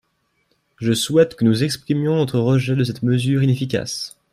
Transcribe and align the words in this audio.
Je 0.77 0.93
souhaite 0.93 1.35
que 1.35 1.45
nous 1.45 1.63
exprimions 1.63 2.15
notre 2.15 2.39
rejet 2.39 2.75
de 2.75 2.83
cette 2.83 3.03
mesure 3.03 3.43
inefficace 3.43 4.17